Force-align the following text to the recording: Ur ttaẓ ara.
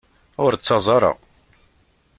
Ur 0.43 0.53
ttaẓ 0.55 0.87
ara. 0.95 1.11